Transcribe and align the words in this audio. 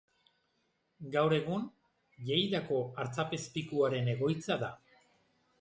Gaur 1.15 1.35
egun, 1.37 1.67
Lleidako 2.29 2.79
Artzapezpikuaren 3.05 4.11
egoitza 4.15 4.63
da. 4.65 4.73